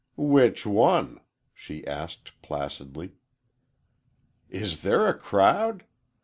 "Which 0.17 0.65
one?" 0.65 1.21
she 1.53 1.85
asked 1.85 2.31
placidly. 2.41 3.17
"Is 4.49 4.81
there 4.81 5.05
a 5.05 5.13
crowd? 5.15 5.83